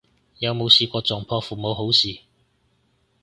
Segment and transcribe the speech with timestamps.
[0.39, 2.21] 有冇試過撞破父母好事